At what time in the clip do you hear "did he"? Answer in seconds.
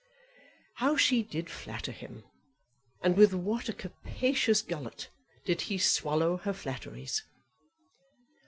5.45-5.77